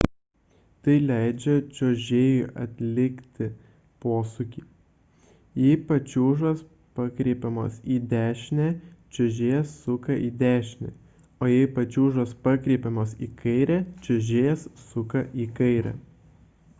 tai 0.85 0.93
leidžia 1.09 1.55
čiuožėjui 1.79 2.45
atlikti 2.61 3.49
posūkį 4.05 4.63
jei 5.65 5.75
pačiūžos 5.91 6.63
pakreipiamos 7.01 7.77
į 7.97 7.99
dešinę 8.15 8.67
čiuožėjas 9.19 9.77
suka 9.85 10.17
į 10.31 10.33
dešinę 10.41 10.91
o 11.47 11.51
jei 11.55 11.71
pačiūžos 11.79 12.33
pakreipiamos 12.51 13.17
į 13.29 13.31
kairę 13.45 13.81
čiuožėjas 14.09 14.69
suka 14.91 15.27
į 15.47 15.49
kairę 15.61 15.95